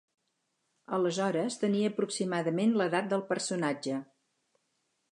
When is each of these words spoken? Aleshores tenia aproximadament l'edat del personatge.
Aleshores 0.97 1.59
tenia 1.65 1.91
aproximadament 1.93 2.75
l'edat 2.83 3.13
del 3.13 3.25
personatge. 3.31 4.03